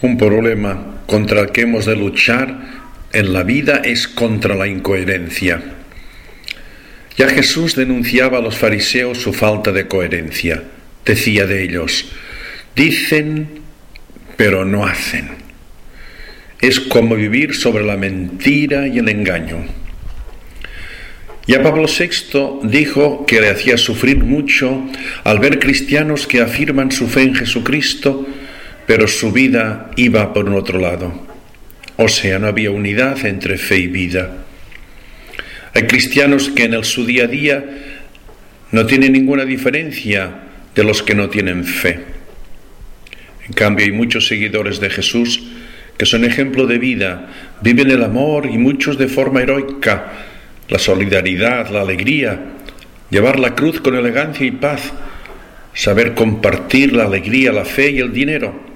[0.00, 2.56] Un problema contra el que hemos de luchar
[3.12, 5.60] en la vida es contra la incoherencia.
[7.16, 10.62] Ya Jesús denunciaba a los fariseos su falta de coherencia.
[11.04, 12.12] Decía de ellos,
[12.76, 13.58] dicen
[14.38, 15.30] pero no hacen.
[16.60, 19.66] Es como vivir sobre la mentira y el engaño.
[21.48, 24.84] Ya Pablo VI dijo que le hacía sufrir mucho
[25.24, 28.28] al ver cristianos que afirman su fe en Jesucristo,
[28.88, 31.12] pero su vida iba por un otro lado.
[31.98, 34.32] O sea, no había unidad entre fe y vida.
[35.74, 37.62] Hay cristianos que en el, su día a día
[38.72, 40.30] no tienen ninguna diferencia
[40.74, 42.00] de los que no tienen fe.
[43.46, 45.42] En cambio, hay muchos seguidores de Jesús
[45.98, 47.28] que son ejemplo de vida,
[47.60, 50.12] viven el amor y muchos de forma heroica,
[50.70, 52.40] la solidaridad, la alegría,
[53.10, 54.94] llevar la cruz con elegancia y paz,
[55.74, 58.67] saber compartir la alegría, la fe y el dinero.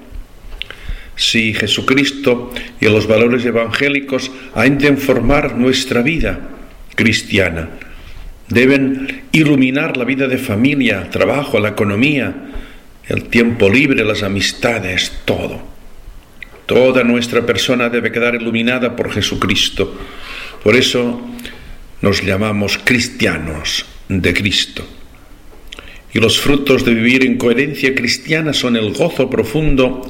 [1.23, 6.41] Si Jesucristo y los valores evangélicos han de informar nuestra vida
[6.97, 7.69] cristiana,
[8.49, 12.35] deben iluminar la vida de familia, trabajo, la economía,
[13.07, 15.63] el tiempo libre, las amistades, todo.
[16.67, 19.97] Toda nuestra persona debe quedar iluminada por Jesucristo.
[20.65, 21.21] Por eso
[22.01, 24.85] nos llamamos cristianos de Cristo.
[26.15, 30.05] Y los frutos de vivir en coherencia cristiana son el gozo profundo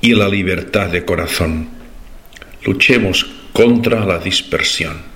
[0.00, 1.68] y la libertad de corazón.
[2.64, 5.09] Luchemos contra la dispersión.